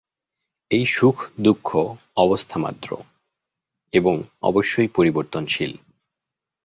এই 0.71 0.85
সুখ-দুঃখ 0.85 1.69
অবস্থা 2.15 2.57
মাত্র, 2.59 2.89
এবং 3.93 4.15
অবশ্যই 4.41 4.89
পরিবর্তনশীল। 4.95 5.71